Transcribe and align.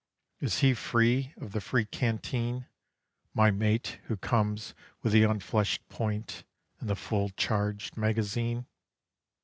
Is 0.39 0.61
he 0.61 0.73
free 0.73 1.31
of 1.37 1.51
the 1.51 1.61
free 1.61 1.85
Canteen, 1.85 2.65
My 3.35 3.51
mate 3.51 3.99
who 4.05 4.17
comes 4.17 4.73
with 5.03 5.13
the 5.13 5.21
unfleshed 5.21 5.87
point 5.89 6.43
and 6.79 6.89
the 6.89 6.95
full 6.95 7.29
charged 7.29 7.95
magazine?" 7.97 8.65